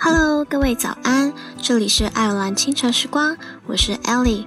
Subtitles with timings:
[0.00, 3.36] Hello，各位早安，这里是爱尔兰清晨时光，
[3.66, 4.46] 我是 Ellie。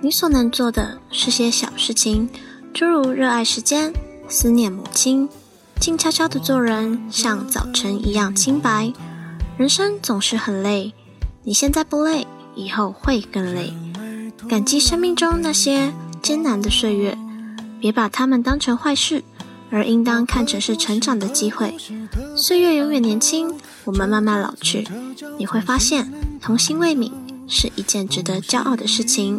[0.00, 2.30] 你所能做的是些小事情，
[2.72, 3.92] 诸如热爱时间、
[4.28, 5.28] 思念母亲、
[5.80, 8.92] 静悄悄的做人，像早晨一样清白。
[9.58, 10.94] 人生总是很累，
[11.42, 13.74] 你现在不累，以后会更累。
[14.48, 15.92] 感激生命中那些
[16.22, 17.18] 艰难的岁月，
[17.80, 19.24] 别把它们当成坏事。
[19.70, 21.74] 而应当看成是成长的机会。
[22.36, 23.52] 岁月永远年轻，
[23.84, 24.86] 我们慢慢老去，
[25.38, 27.12] 你会发现童心未泯
[27.48, 29.38] 是一件值得骄傲的事情。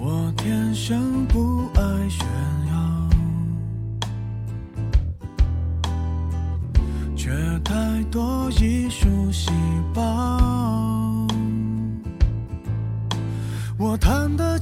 [0.00, 2.26] 我天生不爱炫
[2.70, 3.10] 耀，
[7.16, 7.30] 却
[7.64, 9.07] 太多艺术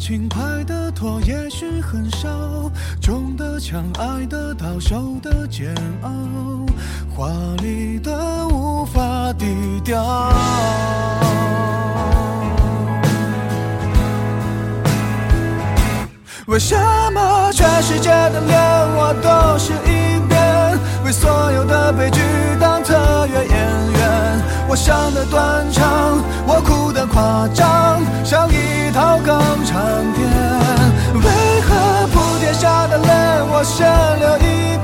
[0.06, 2.28] 轻快的拖也许很少，
[3.02, 6.08] 重的枪爱的刀，受的煎熬，
[7.12, 7.28] 华
[7.60, 9.00] 丽的无法
[9.32, 9.46] 低
[9.84, 10.32] 调。
[16.46, 16.76] 为什
[17.12, 18.60] 么全世界的脸
[18.94, 20.78] 我都是一遍？
[21.04, 22.20] 为所有的悲剧
[22.60, 23.50] 当特约演
[23.90, 24.40] 员？
[24.68, 27.95] 我想的断肠，我哭的夸张，
[28.96, 29.06] 像一。
[29.06, 29.76] 套港产
[30.14, 30.26] 片，
[31.14, 31.28] 为
[31.60, 33.04] 何普天下的泪
[33.52, 33.86] 我先
[34.18, 34.78] 流一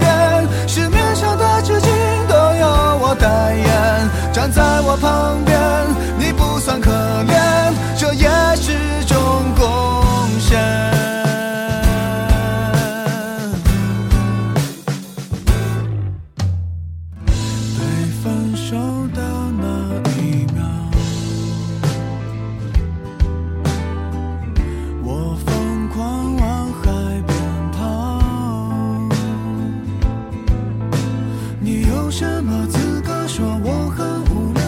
[32.13, 34.63] 什么资格说我很无聊？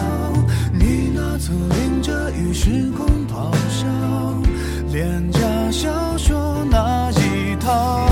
[0.73, 3.85] 你那曾淋着雨时空咆哮，
[4.91, 5.39] 廉价
[5.69, 8.09] 小说那一套。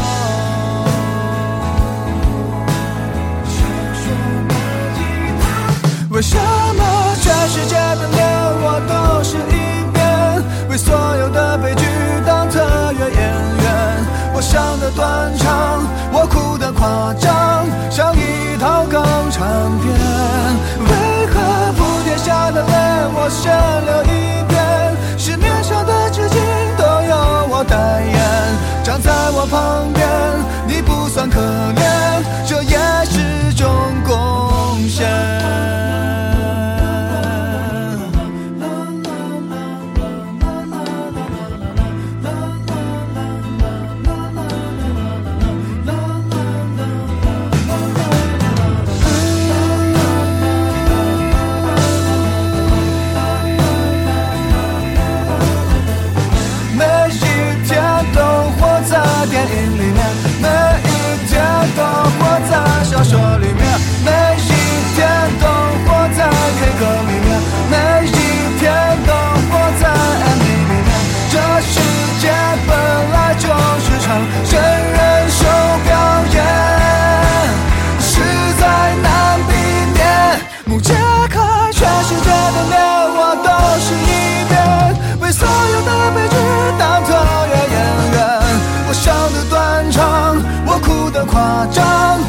[6.11, 8.21] 为什么全世界的脸
[8.61, 10.69] 我都是一遍？
[10.69, 11.83] 为所有的悲剧
[12.23, 12.61] 当特
[12.93, 13.17] 约演
[13.63, 14.05] 员？
[14.35, 17.42] 我伤的断肠，我哭的夸张。
[19.63, 19.87] 产片。
[20.89, 20.91] 为
[21.27, 22.73] 何不跌下的泪
[23.15, 23.49] 我先
[23.85, 24.53] 流一遍？
[25.17, 26.35] 市面上的纸巾
[26.77, 27.15] 都由
[27.49, 28.19] 我代言，
[28.83, 30.05] 站在我旁边，
[30.67, 31.62] 你不算可怜。
[89.03, 92.21] 笑的断肠我哭的夸张。